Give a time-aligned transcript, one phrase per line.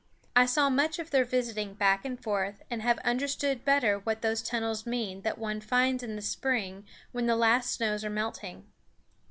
[0.35, 4.41] I saw much of their visiting back and forth, and have understood better what those
[4.41, 8.65] tunnels mean that one finds in the spring when the last snows are melting.